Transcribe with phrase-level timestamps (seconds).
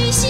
[0.00, 0.29] 一心。